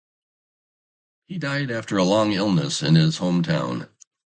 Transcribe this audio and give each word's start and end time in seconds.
He 1.27 1.37
died 1.37 1.69
after 1.69 1.95
a 1.97 2.03
long 2.03 2.31
illness 2.31 2.81
in 2.81 2.95
his 2.95 3.17
home 3.19 3.43
town. 3.43 3.87